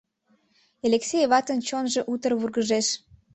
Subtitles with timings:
[0.85, 2.87] Элексей ватын чонжо утыр вургыжеш.